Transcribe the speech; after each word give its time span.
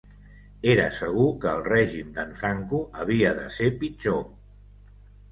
Era 0.69 0.85
segur 0.93 1.25
que 1.43 1.51
el 1.57 1.59
règim 1.67 2.15
d'en 2.15 2.31
Franco 2.39 2.79
havia 3.03 3.33
de 3.41 3.43
ser 3.57 3.69
pitjor 3.83 4.25